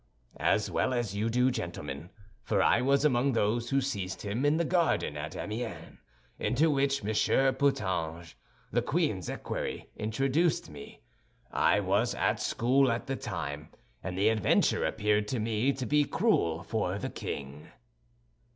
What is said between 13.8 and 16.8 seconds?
and the adventure appeared to me to be cruel